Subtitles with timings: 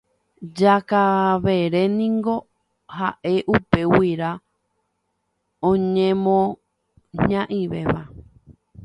[0.57, 2.35] Jakavere niko
[2.97, 4.29] ha'e upe guyra
[5.69, 8.01] oñemoña'ivéva.